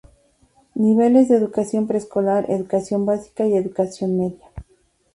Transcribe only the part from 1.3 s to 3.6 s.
educación preescolar, educación básica y